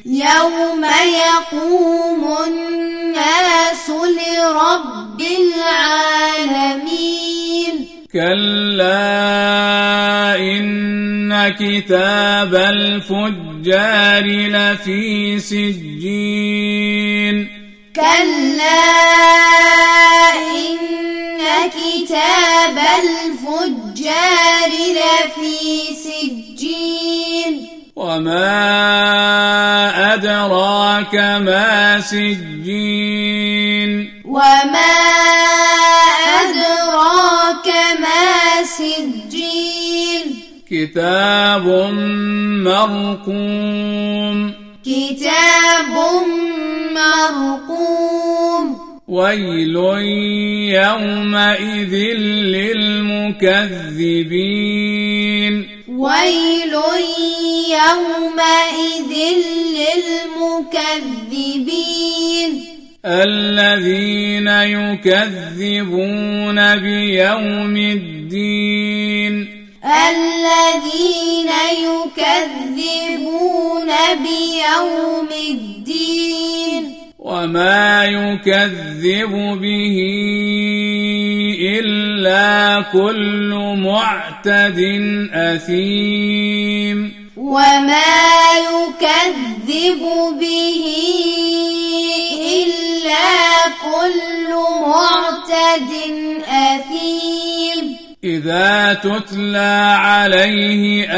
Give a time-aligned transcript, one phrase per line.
[0.06, 6.90] يوم يقوم الناس لرب العالمين.
[8.14, 9.06] كلا
[10.36, 16.59] إن كتاب الفجار لفي سجين.
[23.00, 25.60] الفجار لفي
[25.96, 27.68] سجين.
[27.96, 28.44] وما
[30.14, 33.92] أدراك ما سجين.
[34.26, 34.96] وما
[36.42, 37.68] أدراك
[38.00, 40.26] ما سجين.
[40.72, 41.66] كتاب
[42.64, 44.54] مرقوم.
[44.86, 46.39] كتاب مرقوم
[49.10, 49.76] ويل
[50.70, 51.94] يومئذ
[52.54, 55.54] للمكذبين.
[55.90, 56.74] ويل
[57.70, 59.12] يومئذ
[59.80, 62.52] للمكذبين.
[63.06, 69.34] الذين يكذبون بيوم الدين.
[69.86, 73.90] الذين يكذبون
[74.24, 76.59] بيوم الدين.
[77.30, 79.32] وما يكذب
[79.62, 79.98] به
[81.80, 84.80] إلا كل معتد
[85.34, 88.14] أثيم وما
[88.58, 90.02] يكذب
[90.40, 90.86] به
[92.64, 93.30] إلا
[93.86, 94.50] كل
[94.88, 95.92] معتد
[96.48, 101.10] أثيم إذا تتلى عليه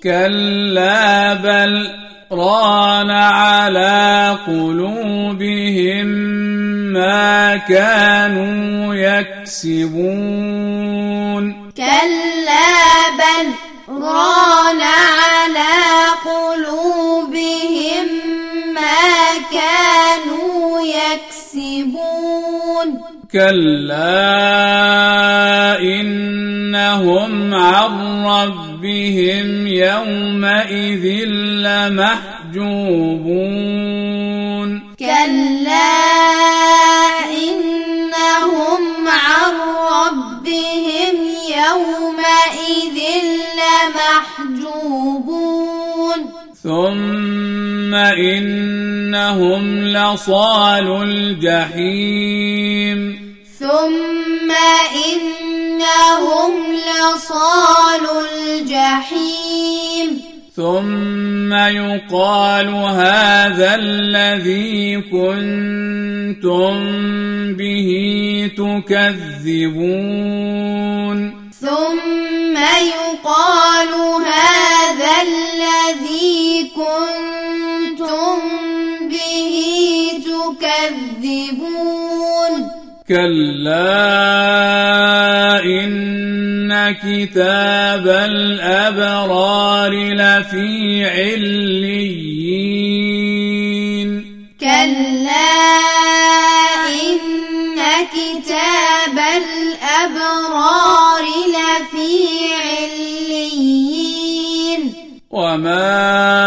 [0.03, 1.91] كلا بل
[2.33, 6.07] ران على قلوبهم
[6.93, 10.68] ما كانوا يكسبون.
[23.33, 24.21] كلا
[25.81, 31.05] إنهم عن ربهم يومئذ
[31.65, 32.59] لمحجوبون
[34.99, 36.09] كلا
[37.49, 39.53] إنهم عن
[39.93, 41.17] ربهم
[41.49, 42.99] يومئذ
[43.61, 44.79] لمحجوبون
[47.89, 52.99] ثم إنهم لصال الجحيم.
[53.59, 54.51] ثم
[55.09, 56.53] إنهم
[56.89, 60.09] لصال الجحيم.
[60.57, 66.75] ثم يقال هذا الذي كنتم
[67.55, 67.91] به
[68.57, 69.69] تكذبون.
[71.61, 73.93] ثم يقال
[74.27, 74.58] هذا
[80.61, 82.53] تكذبون
[83.09, 84.05] كلا
[85.65, 92.49] إن كتاب الأبرار لفي عليين.
[94.61, 95.59] كلا
[96.89, 97.19] إن
[98.17, 101.25] كتاب الأبرار
[101.55, 102.17] لفي
[102.55, 104.83] عليين.
[105.31, 106.38] وما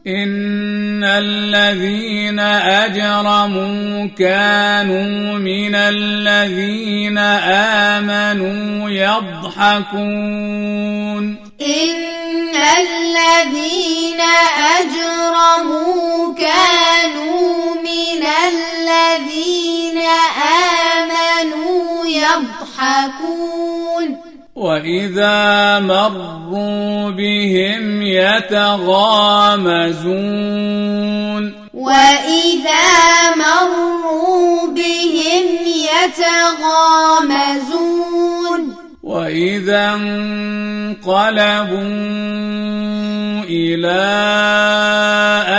[0.07, 7.17] إن الذين أجرموا كانوا من الذين
[7.97, 10.01] آمنوا يضحكون.
[11.61, 14.00] إن الذين
[24.71, 28.63] وإذا مروا بهم يتغامزون
[31.73, 35.45] وإذا مروا بهم
[36.07, 37.61] يتغامزون
[39.03, 41.01] وإذا انقلبوا
[43.49, 44.01] إلى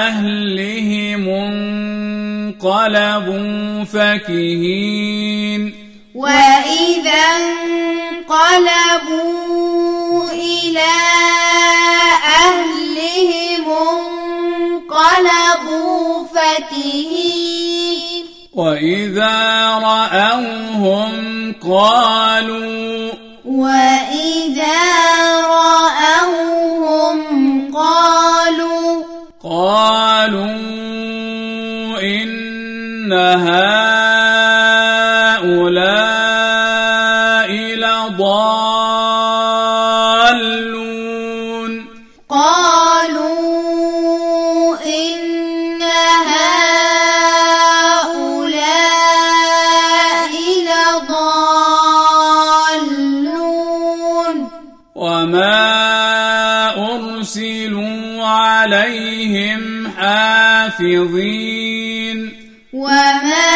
[0.08, 1.28] أهلهم
[2.58, 5.74] انقلبوا فكهين
[6.14, 7.71] وإذا
[8.52, 10.92] انقلبوا إلى
[12.44, 13.64] أهلهم
[14.92, 21.12] انقلبوا فكهين وإذا رأوهم
[21.70, 23.12] قالوا
[23.44, 24.82] وإذا
[25.46, 27.18] رأوهم
[27.74, 29.04] قالوا
[29.42, 30.52] قالوا
[32.02, 33.91] إن هؤلاء
[60.82, 62.18] حافظين
[62.72, 63.52] وما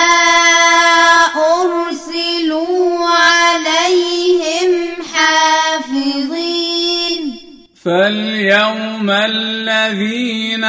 [1.36, 4.70] أرسلوا عليهم
[5.14, 6.56] حافظين
[7.84, 10.64] فاليوم الذين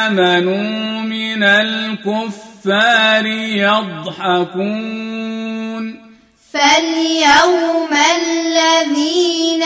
[0.00, 3.26] آمنوا من الكفار
[3.66, 4.82] يضحكون
[6.52, 9.62] فاليوم الذين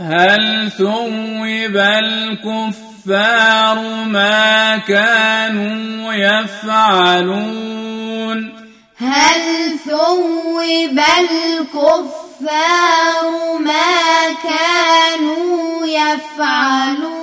[0.00, 3.24] هل ثوب الكفار
[4.06, 7.76] ما كانوا يفعلون؟
[8.98, 9.40] هل
[9.88, 12.15] ثوب الكفار
[13.58, 17.15] ما كانوا يفعلون.